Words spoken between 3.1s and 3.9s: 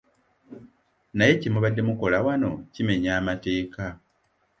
mateeka.